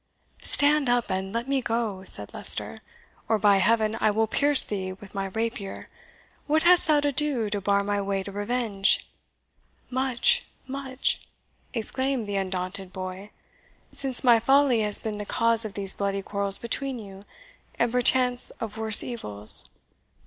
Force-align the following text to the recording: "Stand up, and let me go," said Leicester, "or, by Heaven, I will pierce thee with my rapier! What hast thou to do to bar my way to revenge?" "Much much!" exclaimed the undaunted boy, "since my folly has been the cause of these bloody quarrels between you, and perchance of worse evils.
"Stand 0.41 0.89
up, 0.89 1.11
and 1.11 1.31
let 1.31 1.47
me 1.47 1.61
go," 1.61 2.03
said 2.03 2.33
Leicester, 2.33 2.79
"or, 3.29 3.37
by 3.37 3.57
Heaven, 3.57 3.95
I 4.01 4.09
will 4.09 4.25
pierce 4.25 4.65
thee 4.65 4.93
with 4.93 5.13
my 5.13 5.25
rapier! 5.25 5.89
What 6.47 6.63
hast 6.63 6.87
thou 6.87 7.01
to 7.01 7.11
do 7.11 7.51
to 7.51 7.61
bar 7.61 7.83
my 7.83 8.01
way 8.01 8.23
to 8.23 8.31
revenge?" 8.31 9.07
"Much 9.91 10.47
much!" 10.65 11.21
exclaimed 11.71 12.25
the 12.25 12.37
undaunted 12.37 12.91
boy, 12.91 13.29
"since 13.91 14.23
my 14.23 14.39
folly 14.39 14.81
has 14.81 14.97
been 14.97 15.19
the 15.19 15.23
cause 15.23 15.65
of 15.65 15.75
these 15.75 15.93
bloody 15.93 16.23
quarrels 16.23 16.57
between 16.57 16.97
you, 16.97 17.21
and 17.77 17.91
perchance 17.91 18.49
of 18.59 18.79
worse 18.79 19.03
evils. 19.03 19.69